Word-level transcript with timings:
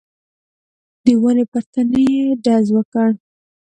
د 1.03 1.05
ونې 1.21 1.45
پر 1.51 1.63
تنې 1.71 2.01
يې 2.15 2.25
ډز 2.43 2.65
وکړ. 2.75 3.09